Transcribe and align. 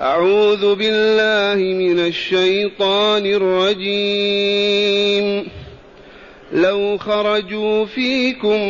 أعوذ 0.00 0.74
بالله 0.74 1.74
من 1.74 1.98
الشيطان 1.98 3.26
الرجيم. 3.26 4.74
لو 6.52 6.98
خرجوا 6.98 7.84
فيكم 7.84 8.60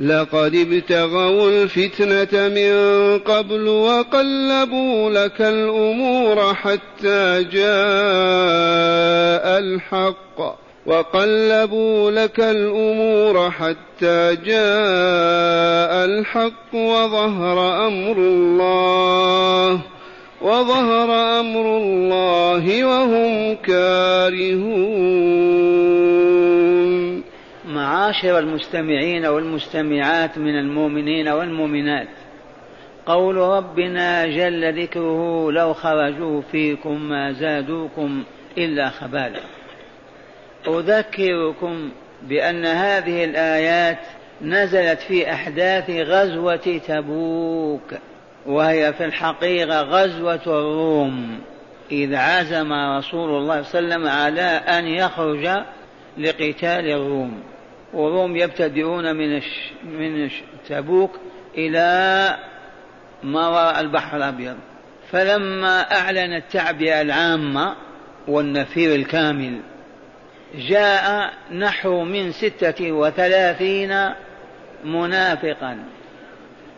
لقد 0.00 0.54
ابتغوا 0.54 1.50
الفتنة 1.50 2.48
من 2.48 2.72
قبل 3.18 3.68
وقلبوا 3.68 5.10
لك 5.10 5.40
الأمور 5.40 6.54
حتى 6.54 7.44
جاء 7.52 7.70
الحق. 9.58 10.60
وقلبوا 10.86 12.10
لك 12.10 12.40
الأمور 12.40 13.50
حتى 13.50 14.36
جاء 14.36 16.04
الحق 16.04 16.74
وظهر 16.74 17.86
أمر 17.86 18.16
الله. 18.16 19.80
وظهر 20.40 21.40
أمر 21.40 21.76
الله 21.76 22.84
وهم 22.84 23.54
كارهون. 23.54 25.20
معاشر 27.68 28.38
المستمعين 28.38 29.26
والمستمعات 29.26 30.38
من 30.38 30.58
المؤمنين 30.58 31.28
والمؤمنات 31.28 32.08
قول 33.06 33.36
ربنا 33.36 34.26
جل 34.26 34.82
ذكره 34.82 35.52
لو 35.52 35.74
خرجوا 35.74 36.42
فيكم 36.52 37.08
ما 37.08 37.32
زادوكم 37.32 38.24
إلا 38.58 38.88
خبالا 38.88 39.40
أذكركم 40.68 41.90
بأن 42.22 42.66
هذه 42.66 43.24
الآيات 43.24 43.98
نزلت 44.42 45.00
في 45.00 45.32
أحداث 45.32 45.90
غزوة 45.90 46.80
تبوك. 46.88 47.94
وهي 48.46 48.92
في 48.92 49.04
الحقيقة 49.04 49.80
غزوة 49.82 50.42
الروم. 50.46 51.40
إذ 51.92 52.14
عزم 52.14 52.72
رسول 52.72 53.30
الله 53.30 53.62
صلى 53.62 53.78
الله 53.78 53.94
عليه 53.94 54.06
وسلم 54.06 54.08
على 54.08 54.42
أن 54.78 54.86
يخرج 54.86 55.48
لقتال 56.18 56.90
الروم. 56.90 57.42
والروم 57.92 58.36
يبتدئون 58.36 59.16
من 59.16 59.40
من 59.84 60.30
تبوك 60.68 61.10
إلى 61.54 62.36
ما 63.22 63.48
وراء 63.48 63.80
البحر 63.80 64.16
الأبيض. 64.16 64.56
فلما 65.10 65.80
أعلن 65.80 66.36
التعبئة 66.36 67.00
العامة 67.00 67.74
والنفير 68.28 68.94
الكامل 68.94 69.60
جاء 70.54 71.32
نحو 71.52 72.04
من 72.04 72.32
ستة 72.32 72.92
وثلاثين 72.92 74.10
منافقا. 74.84 75.78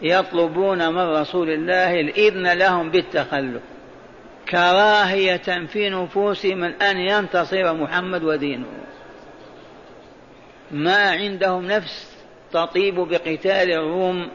يطلبون 0.02 0.88
من 0.88 0.98
رسول 0.98 1.50
الله 1.50 2.00
الإذن 2.00 2.52
لهم 2.52 2.90
بالتخلف. 2.90 3.62
كراهية 4.48 5.66
في 5.66 5.90
نفوسهم 5.90 6.64
أن 6.64 6.96
ينتصر 6.96 7.74
محمد 7.74 8.24
ودينه. 8.24 8.66
ما 10.70 11.10
عندهم 11.10 11.66
نفس 11.66 12.16
تطيب 12.52 12.94
بقتال 12.94 13.72
الروم 13.72 14.28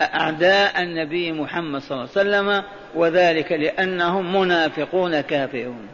أعداء 0.00 0.82
النبي 0.82 1.32
محمد 1.32 1.80
صلى 1.80 1.96
الله 1.96 2.08
عليه 2.16 2.20
وسلم 2.20 2.64
وذلك 2.94 3.52
لأنهم 3.52 4.40
منافقون 4.40 5.20
كافرون. 5.20 5.88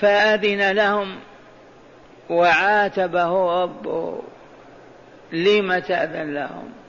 فأذن 0.00 0.70
لهم 0.70 1.16
وعاتبه 2.30 3.62
ربه. 3.62 4.22
لم 5.32 5.78
تأذن 5.78 6.34
لهم؟ 6.34 6.83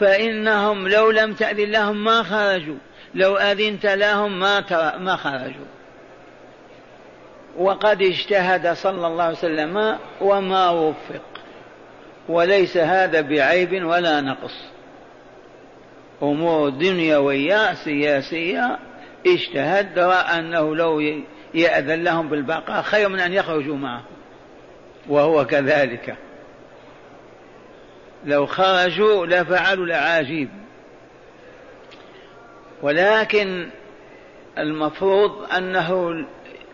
فإنهم 0.00 0.88
لو 0.88 1.10
لم 1.10 1.34
تأذن 1.34 1.70
لهم 1.70 2.04
ما 2.04 2.22
خرجوا. 2.22 2.78
لو 3.14 3.36
أذنت 3.36 3.86
لهم 3.86 4.40
ما 4.40 4.64
ما 4.98 5.16
خرجوا. 5.16 5.66
وقد 7.58 8.02
اجتهد 8.02 8.72
صلى 8.72 9.06
الله 9.06 9.24
عليه 9.24 9.38
وسلم 9.38 9.98
وما 10.20 10.70
وفق. 10.70 11.22
وليس 12.28 12.76
هذا 12.76 13.20
بعيب 13.20 13.84
ولا 13.84 14.20
نقص. 14.20 14.54
أمور 16.22 16.68
دنيوية 16.68 17.74
سياسية 17.74 18.78
اجتهد 19.26 19.98
رأى 19.98 20.38
أنه 20.38 20.76
لو 20.76 21.00
يأذن 21.54 22.04
لهم 22.04 22.28
بالبقاء 22.28 22.82
خير 22.82 23.08
من 23.08 23.20
أن 23.20 23.32
يخرجوا 23.32 23.76
معه. 23.76 24.02
وهو 25.08 25.46
كذلك. 25.46 26.16
لو 28.24 28.46
خرجوا 28.46 29.26
لفعلوا 29.26 29.86
الأعاجيب. 29.86 30.48
ولكن 32.82 33.68
المفروض 34.58 35.52
أنه 35.56 36.10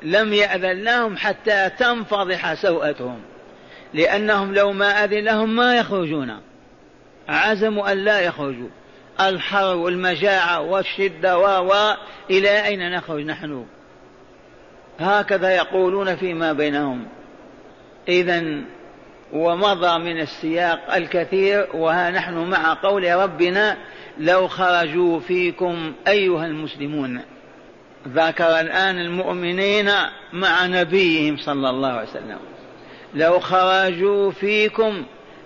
لم 0.03 0.33
يأذن 0.33 0.85
لهم 0.85 1.17
حتى 1.17 1.71
تنفضح 1.79 2.55
سوءتهم 2.55 3.21
لأنهم 3.95 4.55
لو 4.55 4.73
ما 4.73 5.05
أذن 5.05 5.25
لهم 5.25 5.57
ما 5.57 5.77
يخرجون. 5.77 6.41
عزموا 7.29 7.93
أن 7.93 7.99
لا 7.99 8.21
يخرجوا. 8.21 8.69
الحر 9.21 9.77
والمجاعة 9.77 10.61
والشدة 10.61 11.39
و 11.39 11.95
إلى 12.31 12.67
أين 12.67 12.91
نخرج 12.93 13.25
نحن؟ 13.25 13.67
هكذا 15.01 15.51
يقولون 15.51 16.17
فيما 16.17 16.53
بينهم. 16.53 17.09
إذا 18.09 18.63
ومضى 19.33 19.99
من 19.99 20.21
السياق 20.21 20.95
الكثير 20.95 21.67
وها 21.75 22.11
نحن 22.11 22.35
مع 22.35 22.75
قول 22.75 23.15
ربنا 23.15 23.77
لو 24.19 24.49
خرجوا 24.49 25.21
فيكم 25.21 25.93
أيها 26.09 26.47
المسلمون. 26.47 27.21
ذكر 28.09 28.61
الآن 28.61 28.99
المؤمنين 28.99 29.91
مع 30.33 30.67
نبيهم 30.67 31.37
صلى 31.37 31.71
الله 31.71 31.89
عليه 31.89 32.09
وسلم. 32.09 32.39
لو 33.15 33.41
خرجوا 33.41 34.31
فيكم 34.31 35.05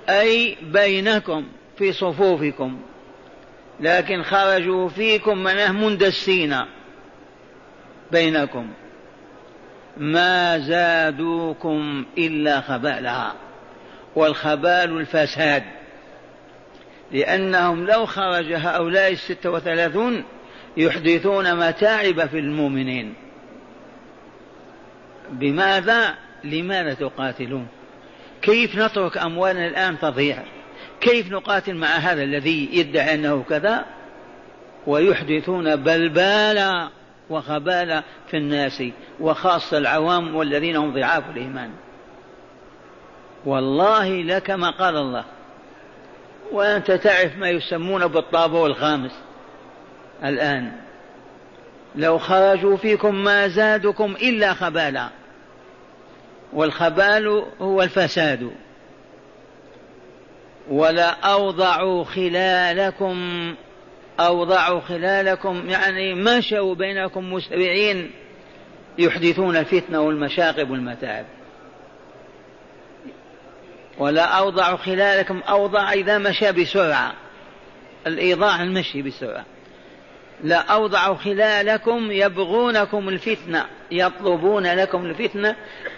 أي 0.09 0.57
بينكم 0.62 1.45
في 1.79 1.93
صفوفكم. 1.93 2.81
لكن 3.81 4.23
خرجوا 4.23 4.89
فيكم 4.89 5.39
منه 5.39 5.73
مندسين 5.73 6.57
بينكم. 8.12 8.67
ما 9.97 10.59
زادوكم 10.59 12.05
إلا 12.19 12.61
خبالا 12.61 13.33
والخبال 14.16 14.98
الفساد. 14.98 15.62
لأنهم 17.12 17.87
لو 17.87 18.06
خرج 18.06 18.53
هؤلاء 18.53 19.12
الستة 19.12 19.50
وثلاثون 19.50 20.25
يحدثون 20.76 21.69
متاعب 21.69 22.26
في 22.26 22.38
المؤمنين. 22.38 23.15
بماذا؟ 25.31 26.15
لماذا 26.44 26.94
تقاتلون؟ 26.94 27.66
كيف 28.43 28.76
نترك 28.76 29.19
أموالنا 29.19 29.66
الآن 29.66 29.99
تضيع؟ 29.99 30.43
كيف 31.00 31.32
نقاتل 31.32 31.75
مع 31.75 31.88
هذا 31.88 32.22
الذي 32.22 32.69
يدعي 32.72 33.15
أنه 33.15 33.44
كذا؟ 33.49 33.84
ويحدثون 34.87 35.76
بلبالا 35.76 36.88
وخبالا 37.31 38.03
في 38.31 38.37
الناس 38.37 38.82
وخاصة 39.20 39.78
العوام 39.78 40.34
والذين 40.34 40.76
هم 40.76 40.94
ضعاف 40.94 41.31
الإيمان. 41.31 41.70
والله 43.45 44.23
لك 44.23 44.50
ما 44.50 44.70
قال 44.70 44.97
الله. 44.97 45.25
وأنت 46.53 46.91
تعرف 46.91 47.37
ما 47.37 47.50
يسمون 47.50 48.06
بالطابور 48.06 48.67
الخامس. 48.67 49.12
الآن. 50.25 50.73
لو 51.97 52.19
خرجوا 52.19 52.76
فيكم 52.76 53.14
ما 53.14 53.49
زادكم 53.49 54.17
إلا 54.23 54.55
خبالا. 54.55 55.09
والخبال 56.53 57.44
هو 57.61 57.82
الفساد. 57.82 58.50
ولا 60.70 61.11
أوضعوا 61.11 62.05
خلالكم. 62.05 63.19
أوضعوا 64.20 64.81
خلالكم. 64.81 65.70
يعني 65.70 66.14
مشوا 66.14 66.75
بينكم 66.75 67.32
مسرعين 67.32 68.11
يحدثون 68.99 69.56
الفتنة 69.56 70.00
والمشاقب 70.00 70.70
والمتاعب. 70.70 71.25
ولا 74.00 74.25
أوضع 74.25 74.76
خلالكم 74.76 75.41
أوضع 75.49 75.93
إذا 75.93 76.19
مشى 76.19 76.52
بسرعة. 76.52 77.14
الإيضاع 78.06 78.62
المشي 78.62 79.02
بسرعة. 79.02 79.44
لا 80.44 80.56
أوضع 80.56 81.14
خلالكم 81.14 82.11
يبغونكم 82.11 83.08
الفتنة 83.08 83.67
يطلبون 83.91 84.67
لكم 84.67 85.06
الفتنة 85.06 85.56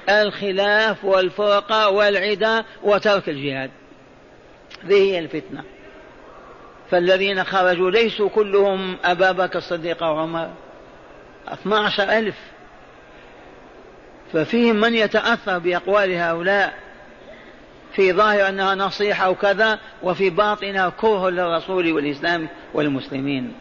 الخلاف 0.09 1.05
والفرقة 1.05 1.89
والعداء 1.89 2.65
وترك 2.83 3.29
الجهاد. 3.29 3.71
ذي 4.87 5.13
هي 5.13 5.19
الفتنة. 5.19 5.65
فالذين 6.91 7.45
خرجوا 7.45 7.91
ليسوا 7.91 8.29
كلهم 8.29 8.97
أبا 9.05 9.33
بكر 9.33 9.59
الصديق 9.59 10.03
وعمر. 10.03 10.51
12 11.49 12.03
ألف. 12.19 12.37
ففيهم 14.33 14.77
من 14.77 14.95
يتأثر 14.95 15.59
بأقوال 15.59 16.15
هؤلاء؟ 16.15 16.92
في 17.95 18.13
ظاهر 18.13 18.49
أنها 18.49 18.75
نصيحة 18.75 19.31
وكذا 19.31 19.79
وفي 20.03 20.31
باطنها 20.31 20.89
كره 20.89 21.31
للرسول 21.31 21.93
والإسلام 21.93 22.49
والمسلمين. 22.75 23.53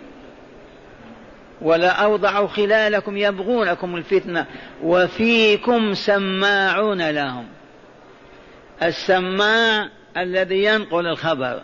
ولا 1.62 1.92
أوضعوا 1.92 2.48
خلالكم 2.48 3.18
يبغونكم 3.18 3.96
الفتنة 3.96 4.46
وفيكم 4.84 5.94
سماعون 5.94 7.10
لهم. 7.10 7.48
السماع 8.84 9.90
الذي 10.18 10.64
ينقل 10.64 11.08
الخبر. 11.08 11.62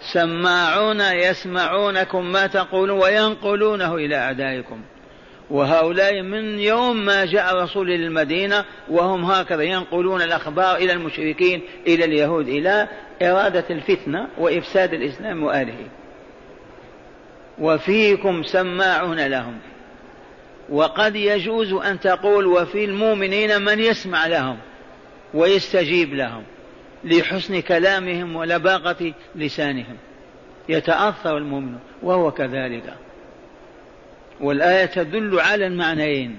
سماعون 0.00 1.00
يسمعونكم 1.00 2.32
ما 2.32 2.46
تقولون 2.46 3.00
وينقلونه 3.00 3.94
إلى 3.94 4.16
أعدائكم. 4.16 4.82
وهؤلاء 5.50 6.22
من 6.22 6.58
يوم 6.58 7.04
ما 7.04 7.24
جاء 7.24 7.52
الرسول 7.56 7.88
للمدينة 7.88 8.64
وهم 8.88 9.24
هكذا 9.24 9.62
ينقلون 9.62 10.22
الأخبار 10.22 10.76
إلى 10.76 10.92
المشركين 10.92 11.62
إلى 11.86 12.04
اليهود 12.04 12.48
إلى 12.48 12.88
إرادة 13.22 13.64
الفتنة 13.70 14.28
وإفساد 14.38 14.94
الإسلام 14.94 15.42
وآله 15.42 15.86
وفيكم 17.58 18.42
سماعون 18.42 19.26
لهم. 19.26 19.58
وقد 20.68 21.16
يجوز 21.16 21.72
أن 21.72 22.00
تقول 22.00 22.46
وفي 22.46 22.84
المؤمنين 22.84 23.62
من 23.62 23.78
يسمع 23.78 24.26
لهم 24.26 24.58
ويستجيب 25.34 26.14
لهم 26.14 26.42
لحسن 27.04 27.60
كلامهم 27.60 28.36
ولباقة 28.36 29.12
لسانهم. 29.34 29.96
يتأثر 30.68 31.36
المؤمن 31.36 31.78
وهو 32.02 32.30
كذلك. 32.30 32.94
والآية 34.40 34.86
تدل 34.86 35.40
على 35.40 35.66
المعنيين 35.66 36.36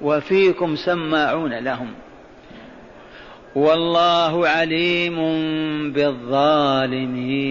وفيكم 0.00 0.76
سماعون 0.76 1.54
لهم. 1.54 1.94
والله 3.54 4.48
عليم 4.48 5.16
بالظالمين. 5.92 7.50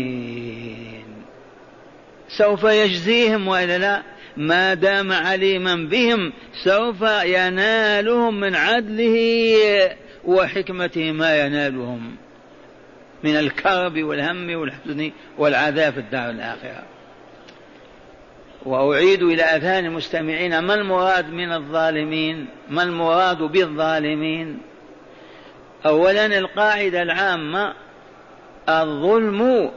سوف 2.30 2.64
يجزيهم 2.64 3.48
وإلا 3.48 3.78
لا؟ 3.78 4.02
ما 4.38 4.74
دام 4.74 5.12
عليما 5.12 5.76
بهم 5.76 6.34
سوف 6.64 7.02
ينالهم 7.24 8.40
من 8.40 8.56
عدله 8.56 9.92
وحكمته 10.26 11.12
ما 11.12 11.46
ينالهم 11.46 12.16
من 13.24 13.36
الكرب 13.36 14.04
والهم 14.04 14.56
والحزن 14.56 15.12
والعذاب 15.38 15.94
في 15.94 16.00
الدار 16.00 16.30
الآخرة. 16.30 16.84
وأعيد 18.66 19.24
إلى 19.24 19.44
أذهان 19.44 19.86
المستمعين 19.86 20.60
ما 20.60 20.74
المراد 20.74 21.30
من 21.30 21.54
الظالمين؟ 21.54 22.48
ما 22.70 22.84
المراد 22.84 23.38
بالظالمين؟ 23.38 24.60
أولا 25.86 26.26
القاعدة 26.26 27.02
العامة 27.02 27.74
الظلم 28.70 29.72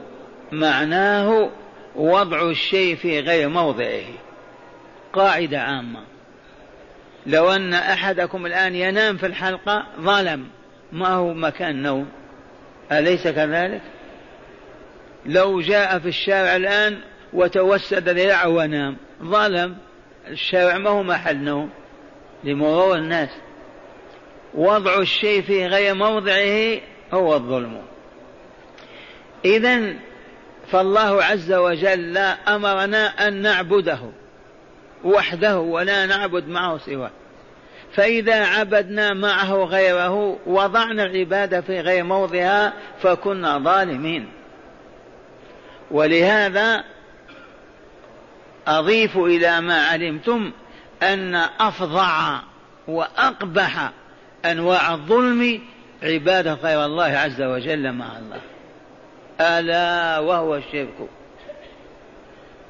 معناه 0.51 1.49
وضع 1.95 2.49
الشيء 2.49 2.95
في 2.95 3.19
غير 3.19 3.49
موضعه. 3.49 4.03
قاعدة 5.13 5.59
عامة. 5.59 5.99
لو 7.25 7.51
أن 7.51 7.73
أحدكم 7.73 8.45
الآن 8.45 8.75
ينام 8.75 9.17
في 9.17 9.25
الحلقة 9.25 9.85
ظلم 9.99 10.47
ما 10.91 11.07
هو 11.07 11.33
مكان 11.33 11.81
نوم؟ 11.81 12.09
أليس 12.91 13.27
كذلك؟ 13.27 13.81
لو 15.25 15.61
جاء 15.61 15.99
في 15.99 16.07
الشارع 16.07 16.55
الآن 16.55 16.99
وتوسد 17.33 18.09
ذراعه 18.09 18.49
ونام. 18.49 18.97
ظلم. 19.23 19.77
الشارع 20.27 20.77
ما 20.77 20.89
هو 20.89 21.03
محل 21.03 21.37
نوم. 21.37 21.69
لمرور 22.43 22.95
الناس. 22.95 23.29
وضع 24.53 24.99
الشيء 24.99 25.41
في 25.41 25.67
غير 25.67 25.93
موضعه 25.93 26.79
هو 27.13 27.35
الظلم. 27.35 27.81
إذا 29.45 29.93
فالله 30.71 31.23
عز 31.23 31.53
وجل 31.53 32.17
أمرنا 32.47 33.27
أن 33.27 33.41
نعبده 33.41 33.99
وحده 35.03 35.59
ولا 35.59 36.05
نعبد 36.05 36.47
معه 36.47 36.77
سواه. 36.77 37.11
فإذا 37.93 38.45
عبدنا 38.45 39.13
معه 39.13 39.53
غيره 39.53 40.39
وضعنا 40.45 41.03
العبادة 41.03 41.61
في 41.61 41.79
غير 41.79 42.03
موضعها 42.03 42.73
فكنا 43.01 43.59
ظالمين. 43.59 44.29
ولهذا 45.91 46.83
أضيف 48.67 49.17
إلى 49.17 49.61
ما 49.61 49.85
علمتم 49.85 50.51
أن 51.03 51.35
أفظع 51.59 52.39
وأقبح 52.87 53.91
أنواع 54.45 54.93
الظلم 54.93 55.61
عبادة 56.03 56.53
غير 56.53 56.85
الله 56.85 57.03
عز 57.03 57.41
وجل 57.41 57.91
مع 57.91 58.17
الله. 58.17 58.41
ألا 59.41 60.19
وهو 60.19 60.55
الشرك. 60.55 61.09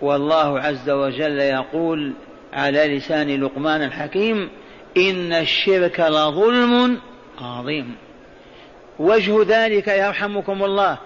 والله 0.02 0.60
عز 0.60 0.90
وجل 0.90 1.40
يقول 1.40 2.14
على 2.54 2.98
لسان 2.98 3.44
لقمان 3.44 3.84
الحكيم 3.84 4.50
إن 4.98 5.34
الشرك 5.34 6.00
لظلم 6.00 7.00
عظيم. 7.42 7.96
وجه 9.00 9.44
ذلك 9.48 9.88
يرحمكم 9.88 10.64
الله. 10.64 10.98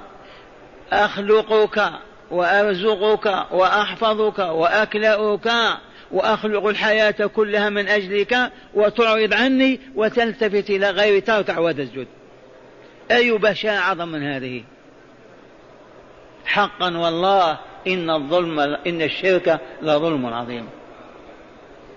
أخلقك 0.91 1.91
وأرزقك 2.31 3.45
وأحفظك 3.51 4.39
وأكلأك 4.39 5.77
وأخلق 6.11 6.65
الحياة 6.65 7.11
كلها 7.11 7.69
من 7.69 7.87
أجلك 7.87 8.51
وتعرض 8.73 9.33
عني 9.33 9.79
وتلتفت 9.95 10.69
إلى 10.69 10.89
غير 10.89 11.19
تركع 11.21 11.59
وتسجد 11.59 12.07
أي 13.11 13.31
بشاء 13.31 13.77
أعظم 13.77 14.07
من 14.07 14.23
هذه؟ 14.23 14.63
حقا 16.45 16.97
والله 16.97 17.57
إن 17.87 18.09
الظلم 18.09 18.59
إن 18.59 19.01
الشرك 19.01 19.59
لظلم 19.81 20.25
عظيم. 20.25 20.69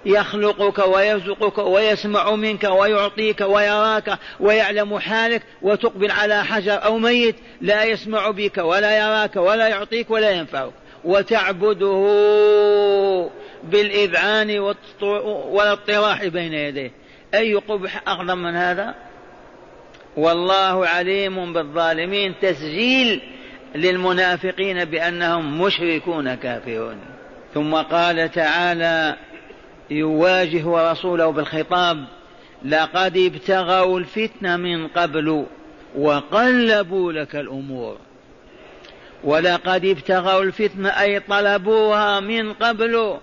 يخلقك 0.06 0.86
ويرزقك 0.86 1.58
ويسمع 1.58 2.34
منك 2.34 2.64
ويعطيك 2.64 3.40
ويراك 3.40 4.18
ويعلم 4.40 4.98
حالك 4.98 5.42
وتقبل 5.62 6.10
على 6.10 6.44
حجر 6.44 6.84
أو 6.84 6.98
ميت 6.98 7.36
لا 7.60 7.84
يسمع 7.84 8.30
بك 8.30 8.58
ولا 8.58 8.98
يراك 8.98 9.36
ولا 9.36 9.68
يعطيك 9.68 10.10
ولا 10.10 10.30
ينفعك. 10.30 10.72
وتعبده 11.04 12.00
بالإذعان 13.64 14.74
والاطراح 15.50 16.26
بين 16.26 16.54
يديه. 16.54 16.92
أي 17.34 17.54
قبح 17.54 18.02
أعظم 18.08 18.38
من 18.38 18.56
هذا؟ 18.56 18.94
والله 20.16 20.86
عليم 20.86 21.52
بالظالمين. 21.52 22.34
تسجيل 22.42 23.22
للمنافقين 23.74 24.84
بأنهم 24.84 25.62
مشركون 25.62 26.34
كافرون. 26.34 26.98
ثم 27.54 27.74
قال 27.74 28.30
تعالى 28.30 29.16
يواجه 29.90 30.90
رسوله 30.92 31.30
بالخطاب 31.30 32.04
لقد 32.64 33.16
ابتغوا 33.16 33.98
الفتنة 33.98 34.56
من 34.56 34.88
قبل 34.88 35.46
وقلبوا 35.96 37.12
لك 37.12 37.36
الأمور. 37.36 37.96
ولقد 39.24 39.84
ابتغوا 39.84 40.42
الفتنة 40.42 40.88
أي 40.88 41.20
طلبوها 41.20 42.20
من 42.20 42.52
قبل. 42.52 43.18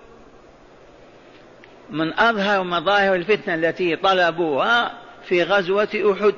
من 1.90 2.18
أظهر 2.18 2.62
مظاهر 2.62 3.14
الفتنة 3.14 3.54
التي 3.54 3.96
طلبوها 3.96 4.92
في 5.28 5.42
غزوة 5.42 5.88
أحد. 6.12 6.34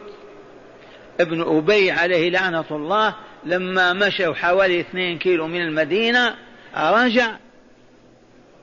ابن 1.20 1.56
أبي 1.56 1.90
عليه 1.90 2.30
لعنة 2.30 2.64
الله 2.70 3.14
لما 3.44 3.92
مشوا 3.92 4.34
حوالي 4.34 4.80
اثنين 4.80 5.18
كيلو 5.18 5.46
من 5.46 5.60
المدينة 5.60 6.34
رجع 6.76 7.36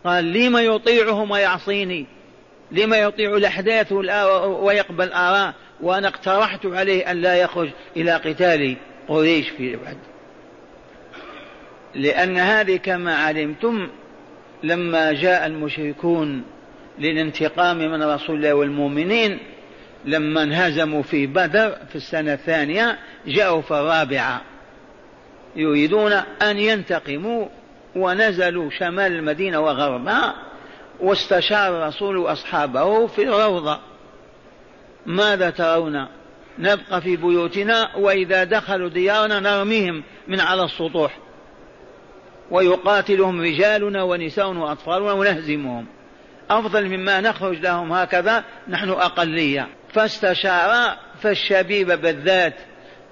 قال 0.07 0.33
لم 0.33 0.57
يطيعهم 0.57 1.31
ويعصيني؟ 1.31 2.05
لما 2.71 2.97
يطيع 2.97 3.37
الأحداث 3.37 3.91
ويقبل 4.61 5.11
آراء؟ 5.11 5.53
وأنا 5.81 6.07
اقترحت 6.07 6.65
عليه 6.65 7.11
أن 7.11 7.21
لا 7.21 7.35
يخرج 7.35 7.69
إلى 7.95 8.11
قتال 8.11 8.77
قريش 9.07 9.49
في 9.49 9.75
بعد 9.75 9.97
لأن 11.95 12.37
هذه 12.37 12.75
كما 12.75 13.15
علمتم 13.15 13.87
لما 14.63 15.11
جاء 15.11 15.45
المشركون 15.45 16.43
للانتقام 16.99 17.77
من 17.77 18.03
رسول 18.03 18.35
الله 18.35 18.53
والمؤمنين 18.53 19.39
لما 20.05 20.43
انهزموا 20.43 21.01
في 21.01 21.27
بدر 21.27 21.77
في 21.89 21.95
السنة 21.95 22.33
الثانية 22.33 22.97
جاءوا 23.27 23.61
في 23.61 23.71
الرابعة 23.71 24.41
يريدون 25.55 26.11
أن 26.41 26.57
ينتقموا 26.57 27.47
ونزلوا 27.97 28.69
شمال 28.69 29.11
المدينة 29.11 29.59
وغربها 29.59 30.35
واستشار 30.99 31.77
الرسول 31.77 32.31
أصحابه 32.31 33.07
في 33.07 33.21
الروضة. 33.23 33.79
ماذا 35.05 35.49
ترون؟ 35.49 36.07
نبقى 36.59 37.01
في 37.01 37.15
بيوتنا 37.15 37.95
وإذا 37.95 38.43
دخلوا 38.43 38.89
ديارنا 38.89 39.39
نرميهم 39.39 40.03
من 40.27 40.39
على 40.39 40.63
السطوح. 40.63 41.17
ويقاتلهم 42.51 43.41
رجالنا 43.41 44.03
ونساؤنا 44.03 44.63
وأطفالنا 44.63 45.11
ونهزمهم. 45.11 45.85
أفضل 46.49 46.85
مما 46.85 47.21
نخرج 47.21 47.59
لهم 47.59 47.93
هكذا 47.93 48.43
نحن 48.67 48.89
أقلية. 48.89 49.67
فاستشار 49.93 50.97
فالشبيب 51.21 51.87
بالذات 51.87 52.53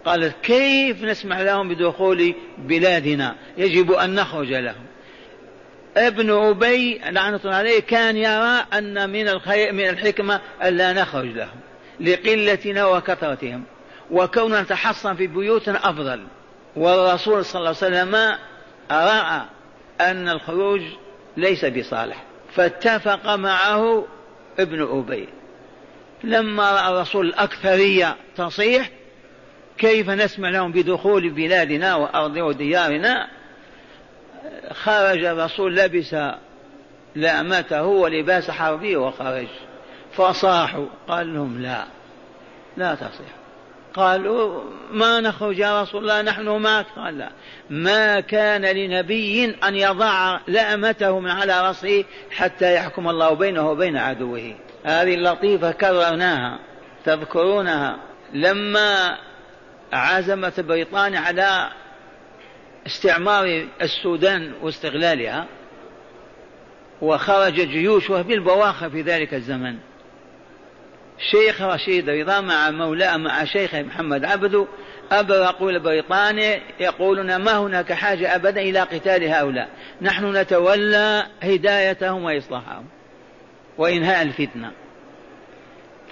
قالت 0.05 0.35
كيف 0.43 1.03
نسمح 1.03 1.39
لهم 1.39 1.69
بدخول 1.69 2.35
بلادنا؟ 2.57 3.35
يجب 3.57 3.91
أن 3.91 4.15
نخرج 4.15 4.53
لهم. 4.53 4.85
ابن 5.97 6.31
أبي 6.31 7.01
لعنة 7.09 7.39
عليه 7.45 7.79
كان 7.79 8.17
يرى 8.17 8.65
أن 8.73 9.09
من 9.09 9.27
الخير 9.27 9.73
من 9.73 9.89
الحكمة 9.89 10.41
ألا 10.63 10.93
نخرج 10.93 11.27
لهم 11.27 11.59
لقلتنا 11.99 12.85
وكثرتهم. 12.85 13.63
وكوننا 14.11 14.61
نتحصن 14.61 15.15
في 15.15 15.27
بيوتنا 15.27 15.89
أفضل. 15.89 16.23
والرسول 16.75 17.45
صلى 17.45 17.59
الله 17.59 17.67
عليه 17.67 17.77
وسلم 17.77 18.15
رأى 18.91 19.41
أن 20.01 20.29
الخروج 20.29 20.81
ليس 21.37 21.65
بصالح. 21.65 22.23
فاتفق 22.55 23.35
معه 23.35 24.05
ابن 24.59 24.81
أبي. 24.81 25.27
لما 26.23 26.71
رأى 26.71 26.93
الرسول 26.93 27.25
الأكثرية 27.27 28.15
تصيح 28.37 28.89
كيف 29.77 30.09
نسمع 30.09 30.49
لهم 30.49 30.71
بدخول 30.71 31.29
بلادنا 31.29 31.95
وأرض 31.95 32.37
وديارنا؟ 32.37 33.27
خرج 34.71 35.23
الرسول 35.23 35.75
لبس 35.75 36.15
لأمته 37.15 37.83
ولباس 37.83 38.51
حربي 38.51 38.95
وخرج. 38.95 39.47
فصاحوا 40.13 40.85
قال 41.07 41.33
لهم 41.33 41.61
لا 41.61 41.85
لا 42.77 42.95
تصيح 42.95 43.45
قالوا 43.93 44.63
ما 44.91 45.19
نخرج 45.19 45.59
يا 45.59 45.81
رسول 45.81 46.01
الله 46.01 46.21
نحن 46.21 46.47
معك. 46.47 46.85
قال 46.95 47.17
لا. 47.17 47.31
ما 47.69 48.19
كان 48.19 48.65
لنبي 48.65 49.55
أن 49.63 49.75
يضع 49.75 50.39
لأمته 50.47 51.19
من 51.19 51.29
على 51.29 51.67
رأسه 51.67 52.03
حتى 52.31 52.75
يحكم 52.75 53.09
الله 53.09 53.33
بينه 53.33 53.69
وبين 53.69 53.97
عدوه. 53.97 54.55
هذه 54.85 55.13
اللطيفة 55.13 55.71
كررناها 55.71 56.59
تذكرونها. 57.05 57.97
لما 58.33 59.17
عزمت 59.95 60.59
بريطانيا 60.59 61.19
على 61.19 61.69
استعمار 62.87 63.65
السودان 63.81 64.53
واستغلالها 64.61 65.45
وخرج 67.01 67.53
جيوشها 67.53 68.21
بالبواخر 68.21 68.89
في 68.89 69.01
ذلك 69.01 69.33
الزمن. 69.33 69.75
شيخ 71.31 71.61
رشيد 71.61 72.09
رضا 72.09 72.41
مع 72.41 72.71
مولاه 72.71 73.17
مع 73.17 73.45
شيخ 73.45 73.75
محمد 73.75 74.25
عبده 74.25 74.67
أبرقوا 75.11 75.71
لبريطانيا 75.71 76.61
يقولون 76.79 77.35
ما 77.35 77.57
هناك 77.57 77.93
حاجة 77.93 78.35
أبدا 78.35 78.61
إلى 78.61 78.79
قتال 78.79 79.23
هؤلاء. 79.23 79.69
نحن 80.01 80.37
نتولى 80.37 81.25
هدايتهم 81.43 82.23
وإصلاحهم 82.23 82.85
وإنهاء 83.77 84.21
الفتنة. 84.21 84.71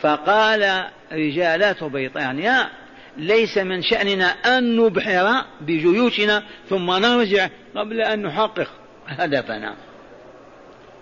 فقال 0.01 0.85
رجالات 1.11 1.83
بريطانيا 1.83 2.69
ليس 3.17 3.57
من 3.57 3.81
شأننا 3.81 4.25
أن 4.25 4.75
نبحر 4.75 5.45
بجيوشنا 5.61 6.43
ثم 6.69 6.91
نرجع 6.91 7.47
قبل 7.75 8.01
أن 8.01 8.21
نحقق 8.21 8.67
هدفنا. 9.07 9.73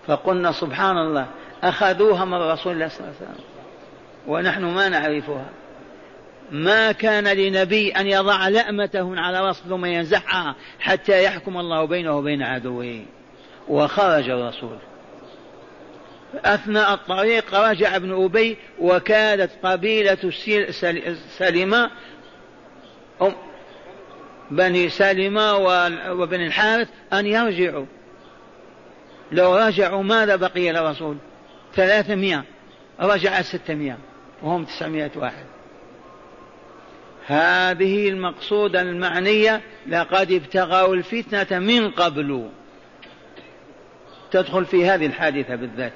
فقلنا 0.06 0.52
سبحان 0.52 0.98
الله 0.98 1.26
أخذوها 1.62 2.24
من 2.24 2.34
رسول 2.34 2.72
الله 2.72 2.88
صلى 2.88 3.00
الله 3.00 3.14
عليه 3.20 3.30
وسلم. 3.30 3.44
ونحن 4.26 4.64
ما 4.64 4.88
نعرفها. 4.88 5.50
ما 6.50 6.92
كان 6.92 7.24
لنبي 7.36 7.90
أن 7.90 8.06
يضع 8.06 8.48
لأمته 8.48 9.20
على 9.20 9.40
رأسه 9.40 9.68
ثم 9.68 9.84
ينزعها 9.84 10.54
حتى 10.80 11.24
يحكم 11.24 11.58
الله 11.58 11.84
بينه 11.84 12.16
وبين 12.16 12.42
عدوه. 12.42 13.04
وخرج 13.68 14.30
الرسول. 14.30 14.78
أثناء 16.34 16.94
الطريق 16.94 17.54
رجع 17.54 17.96
ابن 17.96 18.24
أبي 18.24 18.56
وكادت 18.78 19.50
قبيلة 19.62 20.30
سلمة 21.38 21.90
بني 24.50 24.88
سلمة 24.88 25.56
وبني 26.10 26.46
الحارث 26.46 26.88
أن 27.12 27.26
يرجعوا. 27.26 27.86
لو 29.32 29.56
رجعوا 29.56 30.02
ماذا 30.02 30.36
بقي 30.36 30.72
للرسول 30.72 31.16
ثلاثمائة 31.74 32.44
رجع 33.00 33.42
ستمائة 33.42 33.98
وهم 34.42 34.64
تسعمائة 34.64 35.10
واحد. 35.16 35.44
هذه 37.26 38.08
المقصودة 38.08 38.82
المعنية 38.82 39.60
لقد 39.88 40.32
ابتغوا 40.32 40.94
الفتنة 40.94 41.58
من 41.58 41.90
قبل. 41.90 42.48
تدخل 44.30 44.64
في 44.64 44.86
هذه 44.86 45.06
الحادثة 45.06 45.54
بالذات. 45.54 45.92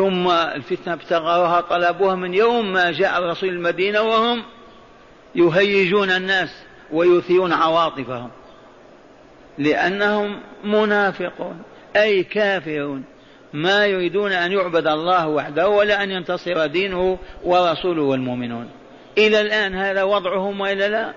ثم 0.00 0.30
الفتنة 0.30 0.92
ابتغوها 0.92 1.60
طلبوها 1.60 2.14
من 2.14 2.34
يوم 2.34 2.72
ما 2.72 2.92
جاء 2.92 3.18
الرسول 3.18 3.48
المدينة 3.48 4.02
وهم 4.02 4.42
يهيجون 5.34 6.10
الناس 6.10 6.48
ويثيرون 6.92 7.52
عواطفهم 7.52 8.30
لأنهم 9.58 10.40
منافقون 10.64 11.62
أي 11.96 12.22
كافرون. 12.22 13.04
ما 13.52 13.86
يريدون 13.86 14.32
أن 14.32 14.52
يعبد 14.52 14.86
الله 14.86 15.28
وحده 15.28 15.68
ولا 15.68 16.02
أن 16.02 16.10
ينتصر 16.10 16.66
دينه 16.66 17.18
ورسوله 17.44 18.02
والمؤمنون. 18.02 18.70
إلى 19.18 19.40
الآن 19.40 19.74
هذا 19.74 20.02
وضعهم 20.02 20.60
وإلا 20.60 20.88
لا؟ 20.88 21.12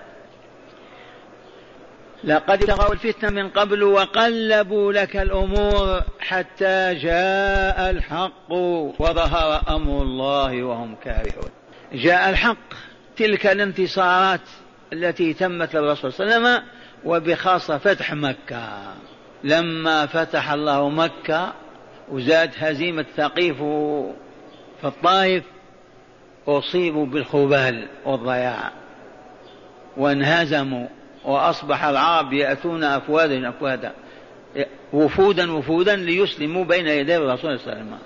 لقد 2.26 2.62
ابتغوا 2.62 2.92
الفتنة 2.92 3.30
من 3.30 3.48
قبل 3.48 3.82
وقلبوا 3.82 4.92
لك 4.92 5.16
الأمور 5.16 6.02
حتى 6.20 6.94
جاء 6.94 7.90
الحق 7.90 8.52
وظهر 8.98 9.62
أمر 9.68 10.02
الله 10.02 10.62
وهم 10.62 10.96
كارهون. 11.04 11.50
جاء 11.92 12.30
الحق 12.30 12.74
تلك 13.16 13.46
الانتصارات 13.46 14.40
التي 14.92 15.32
تمت 15.32 15.76
للرسول 15.76 16.12
صلى 16.12 16.24
الله 16.24 16.36
عليه 16.36 16.46
وسلم 16.46 16.64
وبخاصة 17.04 17.78
فتح 17.78 18.14
مكة. 18.14 18.68
لما 19.44 20.06
فتح 20.06 20.52
الله 20.52 20.88
مكة 20.88 21.52
وزاد 22.08 22.50
هزيمة 22.58 23.06
ثقيف 23.16 23.56
في 24.80 24.84
الطائف 24.84 25.44
أصيبوا 26.48 27.06
بالخبال 27.06 27.88
والضياع 28.04 28.72
وانهزموا. 29.96 30.86
وأصبح 31.24 31.84
العرب 31.84 32.32
يأتون 32.32 32.84
أفوادا 32.84 33.48
أفوادا 33.48 33.92
وفودا 34.92 35.52
وفودا 35.52 35.96
ليسلموا 35.96 36.64
بين 36.64 36.86
يدي 36.86 37.16
الرسول 37.16 37.58
صلى 37.58 37.72
الله 37.72 37.82
عليه 37.82 37.82
وسلم. 37.82 37.98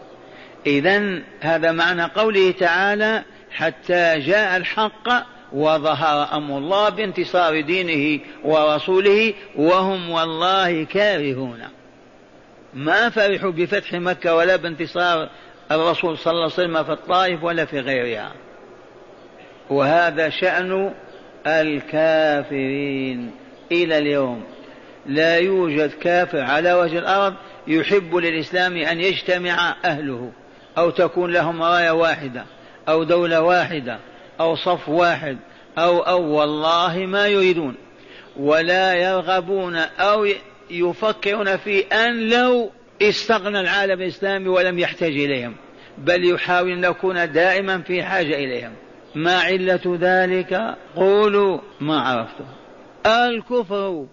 إذا 0.67 1.23
هذا 1.41 1.73
معنى 1.73 2.05
قوله 2.05 2.51
تعالى 2.51 3.23
حتى 3.51 4.19
جاء 4.19 4.57
الحق 4.57 5.09
وظهر 5.53 6.37
أمر 6.37 6.59
الله 6.59 6.89
بانتصار 6.89 7.61
دينه 7.61 8.21
ورسوله 8.45 9.35
وهم 9.57 10.11
والله 10.11 10.85
كارهون. 10.85 11.63
ما 12.75 13.11
فرحوا 13.11 13.51
بفتح 13.51 13.93
مكة 13.93 14.35
ولا 14.35 14.57
بانتصار 14.57 15.29
الرسول 15.73 16.19
صلى 16.19 16.31
الله 16.31 16.43
عليه 16.43 16.53
وسلم 16.53 16.85
في 16.85 16.93
الطائف 16.93 17.45
ولا 17.45 17.65
في 17.65 17.81
غيرها. 17.81 18.33
وهذا 19.71 20.29
شأن 20.29 20.95
الكافرين. 21.49 23.31
إلى 23.73 23.99
اليوم 23.99 24.45
لا 25.07 25.37
يوجد 25.37 25.91
كافر 25.91 26.41
على 26.41 26.75
وجه 26.75 26.99
الأرض 26.99 27.35
يحب 27.67 28.17
للإسلام 28.17 28.77
أن 28.77 29.01
يجتمع 29.01 29.77
أهله 29.85 30.33
أو 30.79 30.91
تكون 30.91 31.33
لهم 31.33 31.63
راية 31.63 31.91
واحدة 31.91 32.45
أو 32.89 33.03
دولة 33.03 33.43
واحدة 33.43 33.99
أو 34.41 34.57
صف 34.57 34.89
واحد 34.89 35.39
أو 35.79 35.99
أو 35.99 36.23
والله 36.23 37.07
ما 37.07 37.27
يريدون. 37.27 37.75
ولا 38.37 38.95
يرغبون 38.95 39.77
أو 39.77 40.27
يفكرون 40.71 41.57
في 41.57 41.81
أن 41.81 42.29
لو 42.29 42.71
استغنى 43.03 43.61
العالم 43.61 44.03
الإسلامي 44.03 44.49
ولم 44.49 44.79
يحتاج 44.79 45.13
إليهم 45.13 45.57
بل 45.99 46.31
يحاول 46.35 46.73
أن 46.73 46.85
يكون 46.85 47.33
دائما 47.33 47.83
في 47.83 48.03
حاجة 48.03 48.35
إليهم. 48.35 48.73
ما 49.15 49.39
علة 49.39 49.99
ذلك؟ 50.01 50.77
قولوا 50.97 51.59
ما 51.81 52.01
عرفتم. 52.01 52.45
الكفر 53.07 54.07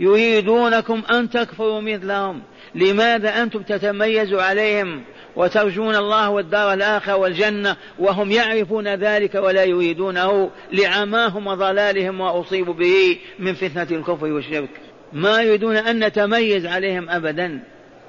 يريدونكم 0.00 1.02
أن 1.10 1.30
تكفروا 1.30 1.80
مثلهم. 1.80 2.42
لماذا 2.74 3.42
أنتم 3.42 3.62
تتميزوا 3.62 4.42
عليهم 4.42 5.02
وترجون 5.36 5.96
الله 5.96 6.30
والدار 6.30 6.72
الآخرة 6.72 7.16
والجنة 7.16 7.76
وهم 7.98 8.30
يعرفون 8.30 8.94
ذلك 8.94 9.34
ولا 9.34 9.64
يريدونه 9.64 10.50
لعماهم 10.72 11.46
وضلالهم 11.46 12.20
وأصيبوا 12.20 12.74
به 12.74 13.18
من 13.38 13.54
فتنة 13.54 13.98
الكفر 13.98 14.26
والشرك؟ 14.26 14.70
ما 15.12 15.42
يريدون 15.42 15.76
أن 15.76 16.04
نتميز 16.04 16.66
عليهم 16.66 17.10
أبدا. 17.10 17.60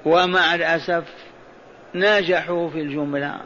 ومع 0.04 0.54
الأسف 0.54 1.04
نجحوا 1.94 2.70
في 2.70 2.80
الجملة 2.80 3.40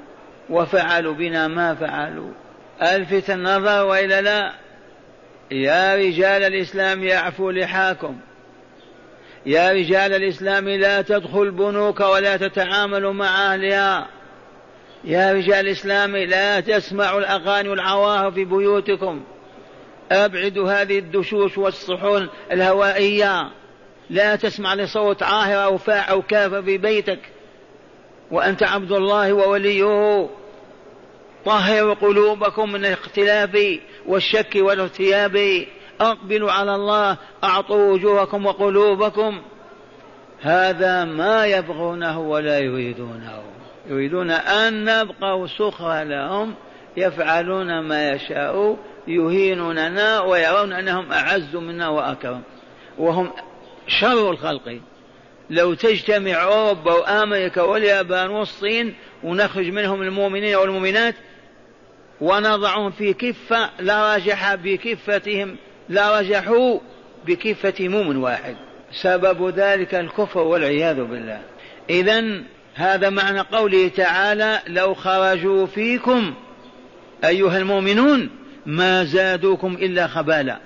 وفعلوا 0.50 1.14
بنا 1.14 1.48
ما 1.48 1.74
فعلوا. 1.74 2.30
ألفت 2.82 3.30
النظر 3.30 3.86
وإلا 3.86 4.20
لا. 4.20 4.52
يا 5.50 5.96
رجال 5.96 6.42
الإسلام 6.42 7.04
يعفو 7.04 7.50
لحاكم. 7.50 8.16
يا 9.46 9.72
رجال 9.72 10.14
الإسلام 10.14 10.68
لا 10.68 11.02
تدخل 11.02 11.42
البنوك 11.42 12.00
ولا 12.00 12.36
تتعاملوا 12.36 13.12
مع 13.12 13.52
أهلها. 13.52 14.08
يا 15.04 15.32
رجال 15.32 15.66
الإسلام 15.66 16.16
لا 16.16 16.60
تسمعوا 16.60 17.20
الأغاني 17.20 17.68
والعواهر 17.68 18.30
في 18.30 18.44
بيوتكم. 18.44 19.24
أبعدوا 20.12 20.72
هذه 20.72 20.98
الدشوش 20.98 21.58
والصحون 21.58 22.28
الهوائية. 22.52 23.50
لا 24.10 24.36
تسمع 24.36 24.74
لصوت 24.74 25.22
عاهر 25.22 25.64
أو 25.64 25.78
فاع 25.78 26.10
أو 26.10 26.22
كاف 26.22 26.54
في 26.54 26.78
بيتك. 26.78 27.20
وأنت 28.30 28.62
عبد 28.62 28.92
الله 28.92 29.32
ووليه. 29.32 30.28
طهروا 31.44 31.94
قلوبكم 31.94 32.72
من 32.72 32.84
الاختلاف 32.84 33.78
والشك 34.06 34.56
والارتياب. 34.56 35.64
أقبلوا 36.00 36.52
على 36.52 36.74
الله 36.74 37.16
أعطوا 37.44 37.92
وجوهكم 37.92 38.46
وقلوبكم. 38.46 39.42
هذا 40.40 41.04
ما 41.04 41.46
يبغونه 41.46 42.20
ولا 42.20 42.58
يريدونه. 42.58 43.42
يريدون 43.86 44.30
أن 44.30 44.84
نبقى 44.84 45.48
سخرا 45.58 46.04
لهم 46.04 46.54
يفعلون 46.96 47.80
ما 47.80 48.10
يشاء 48.10 48.76
يهينوننا 49.08 50.20
ويرون 50.20 50.72
أنهم 50.72 51.12
أعز 51.12 51.56
منا 51.56 51.88
وأكرم. 51.88 52.42
وهم 52.98 53.30
شر 53.86 54.30
الخلق. 54.30 54.78
لو 55.50 55.74
تجتمع 55.74 56.42
أوروبا 56.42 56.92
وأمريكا 56.92 57.62
واليابان 57.62 58.30
والصين 58.30 58.94
ونخرج 59.24 59.66
منهم 59.66 60.02
المؤمنين 60.02 60.54
والمؤمنات 60.54 61.14
ونضعهم 62.24 62.90
في 62.90 63.12
كفة 63.12 63.70
لرجح 63.80 64.54
بكفتهم 64.54 65.56
لرجحوا 65.88 66.78
بكفة 67.26 67.88
مؤمن 67.88 68.16
واحد. 68.16 68.56
سبب 69.02 69.48
ذلك 69.48 69.94
الكفر 69.94 70.40
والعياذ 70.40 71.04
بالله. 71.04 71.40
إذا 71.90 72.42
هذا 72.74 73.10
معنى 73.10 73.40
قوله 73.40 73.88
تعالى 73.88 74.60
لو 74.68 74.94
خرجوا 74.94 75.66
فيكم 75.66 76.34
أيها 77.24 77.58
المؤمنون 77.58 78.30
ما 78.66 79.04
زادوكم 79.04 79.74
إلا 79.74 80.06
خبالا 80.06 80.58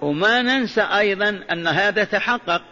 وما 0.00 0.42
ننسى 0.42 0.80
أيضا 0.80 1.40
أن 1.52 1.66
هذا 1.66 2.04
تحقق 2.04 2.62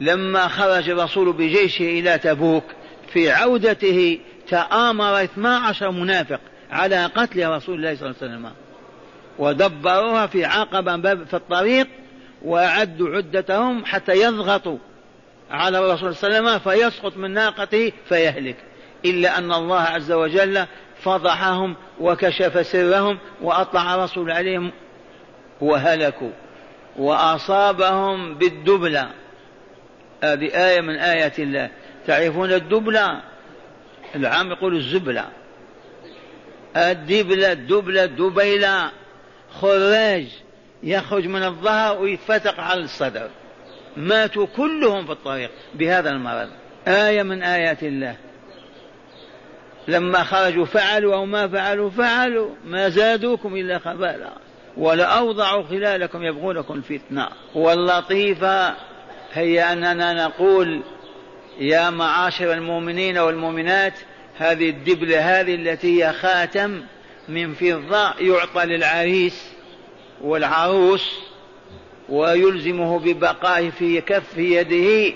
لما 0.00 0.48
خرج 0.48 0.90
الرسول 0.90 1.32
بجيشه 1.32 1.82
إلى 1.82 2.18
تبوك 2.18 2.64
في 3.12 3.30
عودته 3.30 4.18
تآمر 4.48 5.24
12 5.24 5.90
منافق. 5.90 6.40
على 6.74 7.06
قتل 7.06 7.48
رسول 7.48 7.74
الله 7.74 7.94
صلى 7.94 8.06
الله 8.06 8.16
عليه 8.22 8.32
وسلم. 8.32 8.50
ودبروها 9.38 10.26
في 10.26 10.44
عقبة 10.44 10.96
في 11.24 11.34
الطريق 11.34 11.88
وأعدوا 12.42 13.16
عدتهم 13.16 13.84
حتى 13.84 14.12
يضغطوا 14.12 14.78
على 15.50 15.78
الرسول 15.78 16.14
صلى 16.14 16.38
الله 16.38 16.50
عليه 16.50 16.60
وسلم 16.60 16.72
فيسقط 16.72 17.16
من 17.16 17.30
ناقته 17.30 17.92
فيهلك. 18.08 18.56
إلا 19.04 19.38
أن 19.38 19.52
الله 19.52 19.80
عز 19.80 20.12
وجل 20.12 20.66
فضحهم 21.02 21.76
وكشف 22.00 22.66
سرهم 22.66 23.18
وأطلع 23.42 23.94
الرسول 23.94 24.30
عليهم 24.30 24.72
وهلكوا. 25.60 26.30
وأصابهم 26.96 28.34
بالدبلة. 28.34 29.10
هذه 30.24 30.68
آية 30.68 30.80
من 30.80 30.94
آيات 30.96 31.38
الله. 31.38 31.70
تعرفون 32.06 32.52
الدبلة؟ 32.52 33.20
العام 34.14 34.50
يقول 34.50 34.76
الزبلة. 34.76 35.24
الدبلة 36.76 37.52
الدبلة 37.52 38.04
الدبيلة. 38.04 38.90
خراج 39.60 40.26
يخرج 40.82 41.26
من 41.26 41.42
الظهر 41.42 42.00
ويتفتق 42.00 42.60
على 42.60 42.80
الصدر. 42.80 43.30
ماتوا 43.96 44.46
كلهم 44.56 45.06
في 45.06 45.12
الطريق 45.12 45.50
بهذا 45.74 46.10
المرض. 46.10 46.48
آية 46.88 47.22
من 47.22 47.42
آيات 47.42 47.82
الله. 47.82 48.16
لما 49.88 50.24
خرجوا 50.24 50.64
فعلوا 50.64 51.14
أو 51.14 51.26
ما 51.26 51.48
فعلوا 51.48 51.90
فعلوا. 51.90 52.50
ما 52.64 52.88
زادوكم 52.88 53.56
إلا 53.56 53.78
خبالا. 53.78 54.30
ولأوضعوا 54.76 55.62
خلالكم 55.62 56.22
يبغونكم 56.22 56.74
الفتنة 56.74 57.28
واللطيفة 57.54 58.74
هي 59.32 59.72
أننا 59.72 60.26
نقول 60.26 60.82
يا 61.58 61.90
معاشر 61.90 62.52
المؤمنين 62.52 63.18
والمؤمنات 63.18 63.92
هذه 64.38 64.70
الدبلة 64.70 65.40
هذه 65.40 65.54
التي 65.54 66.04
هي 66.04 66.12
خاتم 66.12 66.82
من 67.28 67.54
فضة 67.54 68.14
يعطى 68.20 68.64
للعريس 68.64 69.44
والعروس 70.20 71.10
ويلزمه 72.08 72.98
ببقائه 72.98 73.70
في 73.70 74.00
كف 74.00 74.38
يده 74.38 75.14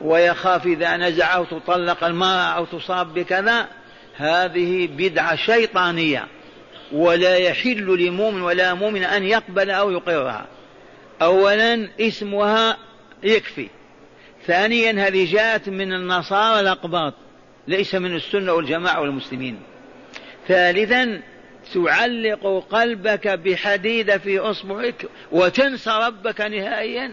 ويخاف 0.00 0.66
إذا 0.66 0.96
نزعه 0.96 1.44
تطلق 1.44 2.04
المرأة 2.04 2.56
أو 2.56 2.64
تصاب 2.64 3.14
بكذا. 3.14 3.68
هذه 4.16 4.86
بدعة 4.86 5.36
شيطانية 5.36 6.26
ولا 6.92 7.36
يحل 7.36 8.06
لمؤمن 8.06 8.42
ولا 8.42 8.74
مؤمن 8.74 9.04
أن 9.04 9.24
يقبل 9.24 9.70
أو 9.70 9.90
يقرها. 9.90 10.46
أولا 11.22 11.88
اسمها 12.00 12.76
يكفي. 13.22 13.68
ثانيا 14.46 15.06
هذه 15.06 15.32
جاءت 15.32 15.68
من 15.68 15.92
النصارى 15.92 16.60
الأقباط. 16.60 17.14
ليس 17.68 17.94
من 17.94 18.16
السنة 18.16 18.52
والجماعة 18.52 19.00
والمسلمين. 19.00 19.60
ثالثا 20.48 21.20
تعلق 21.74 22.66
قلبك 22.70 23.28
بحديدة 23.28 24.18
في 24.18 24.38
أصبعك 24.38 25.06
وتنسى 25.32 25.90
ربك 26.06 26.40
نهائيا. 26.40 27.12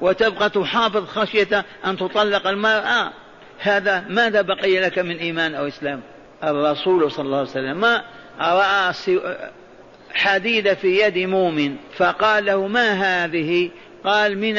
وتبقى 0.00 0.50
تحافظ 0.50 1.06
خشية 1.06 1.64
أن 1.86 1.96
تطلق 1.96 2.46
المرأة. 2.46 3.12
هذا 3.58 4.04
ماذا 4.08 4.42
بقي 4.42 4.80
لك 4.80 4.98
من 4.98 5.16
إيمان 5.16 5.54
أو 5.54 5.68
إسلام؟ 5.68 6.00
الرسول 6.44 7.10
صلى 7.10 7.24
الله 7.24 7.38
عليه 7.38 7.50
وسلم 7.50 7.80
ما 7.80 8.02
رأى 8.40 8.94
حديدة 10.14 10.74
في 10.74 11.00
يد 11.00 11.18
مؤمن 11.18 11.76
فقال 11.96 12.44
له 12.44 12.66
ما 12.66 12.92
هذه؟ 12.92 13.70
قال 14.04 14.38
من 14.38 14.54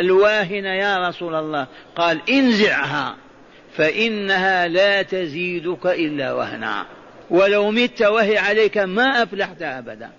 الواهنة 0.00 0.68
يا 0.68 1.08
رسول 1.08 1.34
الله. 1.34 1.66
قال 1.96 2.20
انزعها. 2.30 3.16
فإنها 3.76 4.68
لا 4.68 5.02
تزيدك 5.02 5.86
إلا 5.86 6.32
وهنا. 6.32 6.86
ولو 7.30 7.70
مت 7.70 8.02
وهي 8.02 8.38
عليك 8.38 8.78
ما 8.78 9.22
أفلحت 9.22 9.62
أبدا. 9.62 10.10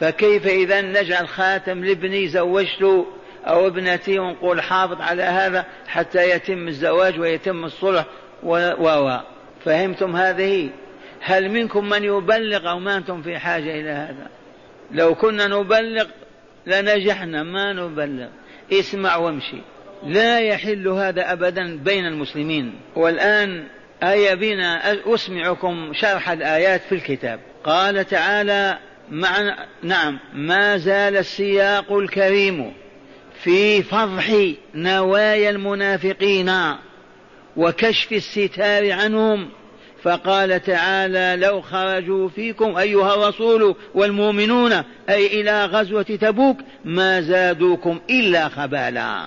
فكيف 0.00 0.46
إذا 0.46 0.80
نجعل 0.80 1.28
خاتم 1.28 1.84
لابني 1.84 2.28
زوجته 2.28 3.06
أو 3.46 3.66
ابنتي 3.66 4.18
ونقول 4.18 4.60
حافظ 4.62 5.00
على 5.00 5.22
هذا 5.22 5.64
حتى 5.86 6.30
يتم 6.30 6.68
الزواج 6.68 7.20
ويتم 7.20 7.64
الصلح 7.64 8.04
و 8.42 9.18
فهمتم 9.64 10.16
هذه؟ 10.16 10.70
هل 11.20 11.48
منكم 11.48 11.88
من 11.88 12.04
يبلغ 12.04 12.70
أو 12.70 12.78
ما 12.78 12.96
أنتم 12.96 13.22
في 13.22 13.38
حاجة 13.38 13.80
إلى 13.80 13.90
هذا؟ 13.90 14.28
لو 14.90 15.14
كنا 15.14 15.46
نبلغ 15.46 16.06
لنجحنا 16.66 17.42
ما 17.42 17.72
نبلغ. 17.72 18.28
اسمع 18.72 19.16
وامشي. 19.16 19.62
لا 20.06 20.40
يحل 20.40 20.88
هذا 20.88 21.32
أبدا 21.32 21.76
بين 21.76 22.06
المسلمين. 22.06 22.74
والآن 22.96 23.64
آية 24.02 24.34
بنا 24.34 24.96
أسمعكم 25.14 25.92
شرح 25.94 26.30
الآيات 26.30 26.82
في 26.88 26.94
الكتاب. 26.94 27.40
قال 27.64 28.04
تعالى 28.04 28.78
مع 29.10 29.56
نعم 29.82 30.18
ما 30.34 30.76
زال 30.76 31.16
السياق 31.16 31.92
الكريم 31.92 32.72
في 33.42 33.82
فضح 33.82 34.32
نوايا 34.74 35.50
المنافقين 35.50 36.52
وكشف 37.56 38.12
الستار 38.12 38.92
عنهم. 38.92 39.48
فقال 40.02 40.62
تعالى 40.62 41.46
لو 41.46 41.60
خرجوا 41.60 42.28
فيكم 42.28 42.76
أيها 42.76 43.14
الرسول 43.14 43.74
والمؤمنون 43.94 44.72
أي 45.10 45.40
إلى 45.40 45.64
غزوة 45.64 46.02
تبوك 46.02 46.56
ما 46.84 47.20
زادوكم 47.20 48.00
إلا 48.10 48.48
خبالا. 48.48 49.26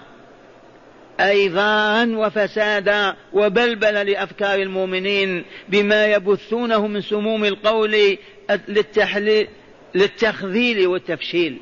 اي 1.19 1.49
ضارا 1.49 2.05
وفسادا 2.05 3.15
وبلبل 3.34 3.93
لأفكار 3.93 4.60
المؤمنين 4.60 5.45
بما 5.69 6.05
يبثونه 6.05 6.88
من 6.88 7.01
سموم 7.01 7.45
القول 7.45 8.17
للتحليل 8.67 9.47
للتخذيل 9.95 10.88
والتفشيل. 10.88 11.58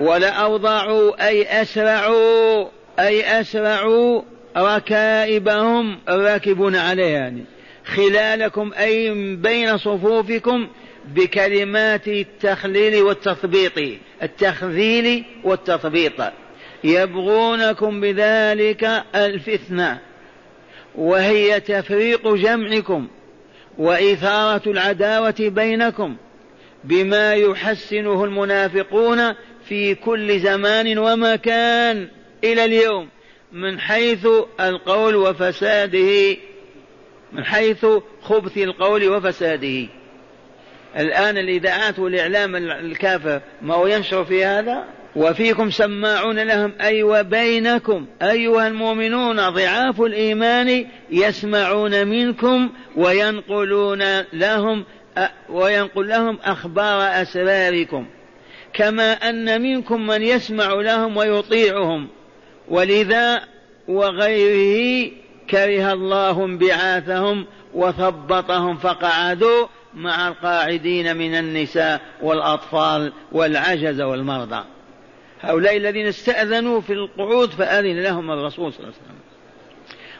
ولأوضعوا 0.00 1.28
أي 1.28 1.62
أسرعوا 1.62 2.68
أي 2.98 3.40
أسرعوا 3.40 4.22
ركائبهم 4.56 5.98
الراكبون 6.08 6.76
عليها 6.76 7.08
يعني. 7.08 7.44
خلالكم 7.84 8.72
أي 8.78 9.10
بين 9.36 9.78
صفوفكم 9.78 10.68
بكلمات 11.14 12.08
التخليل 12.08 13.02
والتثبيط 13.02 13.98
التخذيل 14.22 15.24
والتثبيط 15.44 16.12
يبغونكم 16.84 18.00
بذلك 18.00 19.04
الفتنة 19.14 19.98
وهي 20.94 21.60
تفريق 21.60 22.34
جمعكم 22.34 23.08
وإثارة 23.78 24.70
العداوة 24.70 25.34
بينكم 25.40 26.16
بما 26.84 27.34
يحسنه 27.34 28.24
المنافقون 28.24 29.34
في 29.68 29.94
كل 29.94 30.40
زمان 30.40 30.98
ومكان 30.98 32.08
إلى 32.44 32.64
اليوم 32.64 33.08
من 33.52 33.80
حيث 33.80 34.26
القول 34.60 35.16
وفساده 35.16 36.36
من 37.32 37.44
حيث 37.44 37.86
خبث 38.22 38.58
القول 38.58 39.08
وفساده. 39.08 39.86
الآن 40.96 41.38
الإذاعات 41.38 41.98
والإعلام 41.98 42.56
الكافر 42.56 43.40
ما 43.62 43.74
هو 43.74 43.86
ينشر 43.86 44.24
في 44.24 44.44
هذا؟ 44.44 44.84
وفيكم 45.16 45.70
سماعون 45.70 46.38
لهم 46.38 46.72
أي 46.80 47.02
وبينكم 47.02 48.06
أيها 48.22 48.68
المؤمنون 48.68 49.48
ضعاف 49.48 50.00
الإيمان 50.00 50.86
يسمعون 51.10 52.06
منكم 52.06 52.70
وينقلون 52.96 54.20
لهم 54.32 54.84
وينقل 55.48 56.08
لهم 56.08 56.38
أخبار 56.44 57.22
أسراركم. 57.22 58.06
كما 58.72 59.12
أن 59.12 59.62
منكم 59.62 60.06
من 60.06 60.22
يسمع 60.22 60.72
لهم 60.72 61.16
ويطيعهم. 61.16 62.08
ولذا 62.68 63.42
وغيره 63.88 65.10
كره 65.50 65.92
الله 65.92 66.44
انبعاثهم 66.44 67.46
وثبطهم 67.74 68.76
فقعدوا 68.76 69.66
مع 69.94 70.28
القاعدين 70.28 71.16
من 71.16 71.34
النساء 71.34 72.00
والأطفال 72.22 73.12
والعجز 73.32 74.00
والمرضى. 74.00 74.64
هؤلاء 75.42 75.76
الذين 75.76 76.06
استأذنوا 76.06 76.80
في 76.80 76.92
القعود 76.92 77.50
فأذن 77.50 78.02
لهم 78.02 78.30
الرسول 78.30 78.72
صلى 78.72 78.80
الله 78.80 78.94
عليه 78.94 79.04
وسلم. 79.04 79.20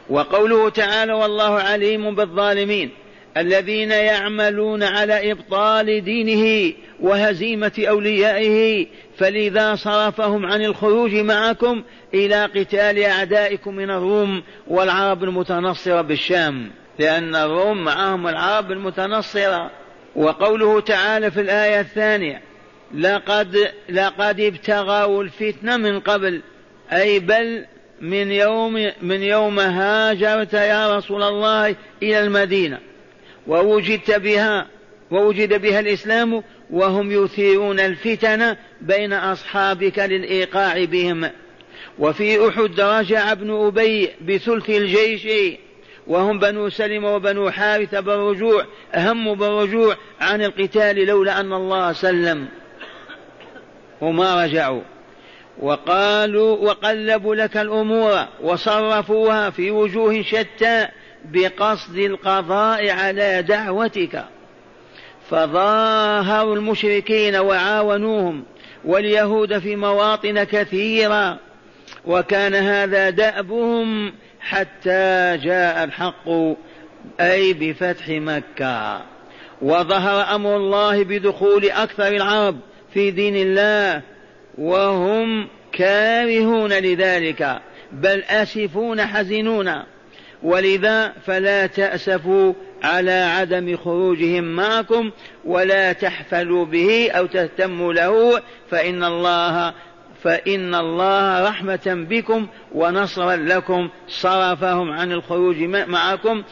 وقوله 0.09 0.69
تعالى 0.69 1.13
والله 1.13 1.59
عليم 1.59 2.15
بالظالمين 2.15 2.89
الذين 3.37 3.91
يعملون 3.91 4.83
على 4.83 5.31
إبطال 5.31 6.03
دينه 6.03 6.73
وهزيمة 6.99 7.71
أوليائه 7.89 8.87
فلذا 9.17 9.75
صرفهم 9.75 10.45
عن 10.45 10.61
الخروج 10.61 11.15
معكم 11.15 11.83
إلى 12.13 12.45
قتال 12.45 13.03
أعدائكم 13.03 13.75
من 13.75 13.89
الروم 13.89 14.43
والعرب 14.67 15.23
المتنصرة 15.23 16.01
بالشام 16.01 16.71
لأن 16.99 17.35
الروم 17.35 17.83
معهم 17.83 18.27
العرب 18.27 18.71
المتنصرة. 18.71 19.71
وقوله 20.15 20.79
تعالى 20.79 21.31
في 21.31 21.41
الآية 21.41 21.79
الثانية 21.79 22.41
لقد 22.93 23.71
لقد 23.89 24.39
ابتغوا 24.39 25.23
الفتنة 25.23 25.77
من 25.77 25.99
قبل. 25.99 26.41
أي 26.91 27.19
بل 27.19 27.65
من 28.01 28.31
يوم 28.31 28.91
من 29.01 29.23
يوم 29.23 29.59
هاجرت 29.59 30.53
يا 30.53 30.97
رسول 30.97 31.23
الله 31.23 31.75
إلى 32.03 32.19
المدينة. 32.19 32.79
ووجدت 33.47 34.11
بها 34.11 34.67
ووجد 35.11 35.61
بها 35.61 35.79
الإسلام 35.79 36.43
وهم 36.69 37.11
يثيرون 37.11 37.79
الفتن 37.79 38.55
بين 38.81 39.13
أصحابك 39.13 39.99
للإيقاع 39.99 40.85
بهم. 40.85 41.29
وفي 41.99 42.47
أحد 42.47 42.79
رجع 42.79 43.31
ابن 43.31 43.51
أبي 43.51 44.09
بثلث 44.21 44.69
الجيش 44.69 45.27
وهم 46.07 46.39
بنو 46.39 46.69
سلمة 46.69 47.15
وبنو 47.15 47.49
حارثة 47.49 47.99
بالرجوع 47.99 48.65
أهم 48.93 49.33
بالرجوع 49.33 49.95
عن 50.21 50.41
القتال 50.41 51.05
لولا 51.05 51.39
أن 51.39 51.53
الله 51.53 51.93
سلم. 51.93 52.47
وما 54.01 54.43
رجعوا. 54.43 54.81
وقالوا 55.59 56.57
وقلبوا 56.57 57.35
لك 57.35 57.57
الأمور 57.57 58.25
وصرفوها 58.41 59.49
في 59.49 59.71
وجوه 59.71 60.21
شتى 60.21 60.87
بقصد 61.25 61.97
القضاء 61.97 62.89
على 62.89 63.41
دعوتك. 63.41 64.25
فظاهروا 65.29 66.55
المشركين 66.55 67.35
وعاونوهم 67.35 68.43
واليهود 68.85 69.59
في 69.59 69.75
مواطن 69.75 70.43
كثيرة. 70.43 71.39
وكان 72.05 72.55
هذا 72.55 73.09
دأبهم 73.09 74.13
حتى 74.39 75.37
جاء 75.43 75.83
الحق 75.83 76.29
أي 77.19 77.53
بفتح 77.53 78.09
مكة. 78.09 79.01
وظهر 79.61 80.35
أمر 80.35 80.55
الله 80.55 81.03
بدخول 81.03 81.65
أكثر 81.65 82.07
العرب. 82.07 82.59
في 82.93 83.11
دين 83.11 83.35
الله 83.35 84.01
وهم 84.57 85.47
كارهون 85.71 86.73
لذلك 86.73 87.61
بل 87.91 88.23
آسفون 88.23 89.01
حزنون. 89.01 89.83
ولذا 90.43 91.13
فلا 91.25 91.67
تأسفوا 91.67 92.53
على 92.83 93.11
عدم 93.11 93.77
خروجهم 93.77 94.43
معكم 94.43 95.11
ولا 95.45 95.93
تحفلوا 95.93 96.65
به 96.65 97.11
أو 97.11 97.25
تهتموا 97.25 97.93
له 97.93 98.41
فإن 98.69 99.03
الله 99.03 99.73
فإن 100.23 100.75
الله 100.75 101.49
رحمة 101.49 102.05
بكم 102.09 102.47
ونصرا 102.75 103.35
لكم 103.35 103.89
صرفهم 104.07 104.91
عن 104.91 105.11
الخروج 105.11 105.57
معكم 105.63 106.43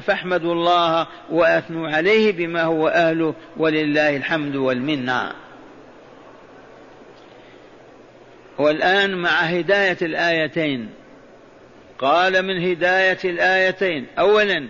فاحمدوا 0.00 0.52
الله 0.52 1.06
وأثنوا 1.30 1.88
عليه 1.88 2.32
بما 2.32 2.62
هو 2.62 2.88
أهله 2.88 3.34
ولله 3.56 4.16
الحمد 4.16 4.56
والمنة. 4.56 5.43
والآن 8.58 9.14
مع 9.14 9.30
هداية 9.30 9.96
الآيتين. 10.02 10.88
قال 11.98 12.42
من 12.42 12.70
هداية 12.70 13.18
الآيتين. 13.24 14.06
أولا 14.18 14.68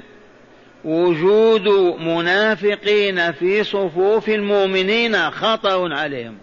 وجود 0.84 1.68
منافقين 2.00 3.32
في 3.32 3.64
صفوف 3.64 4.28
المؤمنين 4.28 5.30
خطر 5.30 5.92
عليهم. 5.92 6.38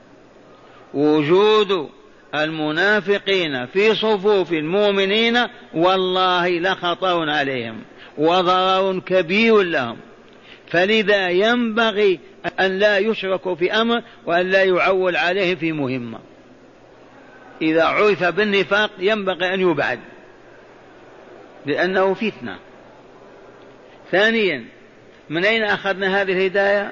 وجود 0.93 1.89
المنافقين 2.35 3.65
في 3.65 3.95
صفوف 3.95 4.53
المؤمنين 4.53 5.47
والله 5.73 6.49
لخطر 6.49 7.29
عليهم 7.29 7.81
وضرر 8.17 8.99
كبير 8.99 9.61
لهم. 9.61 9.97
فلذا 10.67 11.29
ينبغي 11.29 12.19
أن 12.59 12.79
لا 12.79 12.97
يشركوا 12.97 13.55
في 13.55 13.73
أمر 13.73 14.01
وأن 14.25 14.49
لا 14.49 14.63
يعول 14.63 15.15
عليه 15.15 15.55
في 15.55 15.71
مهمة. 15.71 16.19
إذا 17.61 17.83
عرف 17.83 18.23
بالنفاق 18.23 18.91
ينبغي 18.99 19.53
أن 19.53 19.61
يبعد 19.61 19.99
لأنه 21.65 22.13
فتنة. 22.13 22.59
ثانيا 24.11 24.65
من 25.29 25.45
أين 25.45 25.63
أخذنا 25.63 26.21
هذه 26.21 26.31
الهداية؟ 26.31 26.91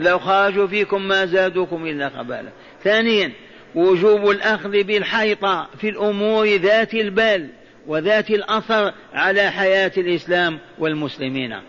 لو 0.00 0.18
خرجوا 0.18 0.66
فيكم 0.66 1.08
ما 1.08 1.26
زادوكم 1.26 1.86
إلا 1.86 2.08
خبالا 2.08 2.50
ثانيا 2.84 3.32
وجوب 3.74 4.30
الأخذ 4.30 4.82
بالحيطة 4.82 5.68
في 5.80 5.88
الأمور 5.88 6.46
ذات 6.46 6.94
البال 6.94 7.48
وذات 7.86 8.30
الأثر 8.30 8.92
على 9.14 9.50
حياة 9.50 9.92
الإسلام 9.96 10.58
والمسلمين. 10.78 11.60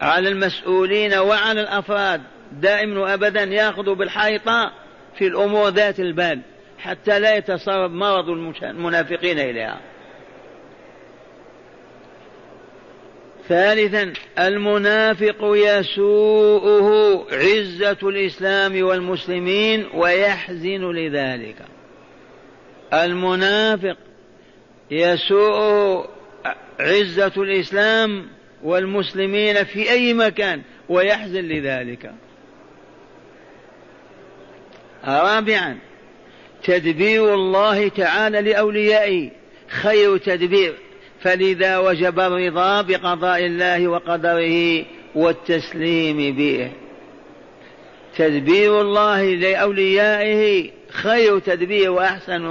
على 0.00 0.28
المسؤولين 0.28 1.14
وعلى 1.14 1.60
الأفراد. 1.60 2.22
دائما 2.52 3.00
وأبدا 3.00 3.42
يأخذوا 3.42 3.94
بالحيطة 3.94 4.72
في 5.14 5.26
الأمور 5.26 5.68
ذات 5.68 6.00
البال 6.00 6.40
حتى 6.78 7.20
لا 7.20 7.36
يتسرب 7.36 7.90
مرض 7.90 8.28
المنافقين 8.62 9.38
إليها. 9.38 9.80
ثالثا 13.48 14.12
المنافق 14.38 15.36
يسوءه 15.42 16.90
عزة 17.32 17.98
الإسلام 18.02 18.82
والمسلمين 18.82 19.86
ويحزن 19.94 20.90
لذلك. 20.90 21.56
المنافق 22.94 23.96
يسوء 24.90 26.06
عزة 26.80 27.32
الإسلام 27.36 28.26
والمسلمين 28.62 29.64
في 29.64 29.90
أي 29.90 30.14
مكان 30.14 30.62
ويحزن 30.88 31.40
لذلك. 31.40 32.12
رابعا 35.04 35.78
تدبير 36.64 37.34
الله 37.34 37.88
تعالى 37.88 38.40
لأوليائه 38.40 39.30
خير 39.68 40.16
تدبير. 40.16 40.74
فلذا 41.20 41.78
وجب 41.78 42.20
الرضا 42.20 42.82
بقضاء 42.82 43.46
الله 43.46 43.88
وقدره 43.88 44.84
والتسليم 45.14 46.36
به. 46.36 46.70
تدبير 48.16 48.80
الله 48.80 49.34
لأوليائه 49.34 50.70
خير 50.90 51.38
تدبير 51.38 51.90
وأحسن 51.90 52.46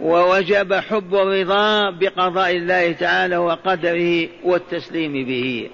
ووجب 0.00 0.74
حب 0.74 1.14
الرضا 1.14 1.90
بقضاء 1.90 2.56
الله 2.56 2.92
تعالى 2.92 3.36
وقدره 3.36 4.28
والتسليم 4.44 5.12
به. 5.12 5.70